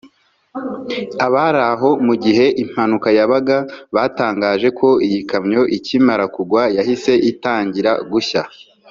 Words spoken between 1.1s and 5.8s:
Abari aho mu gihe impanuka yabaga batangaje ko iyi kamyo